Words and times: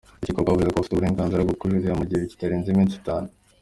Urukiko 0.17 0.39
rwavuze 0.39 0.69
ko 0.71 0.77
bafite 0.77 0.93
uburenganzira 0.95 1.41
bwo 1.45 1.55
kujurira 1.59 1.99
mu 1.99 2.05
gihe 2.09 2.21
kitarenze 2.31 2.67
iminsi 2.69 2.95
itanu. 3.01 3.27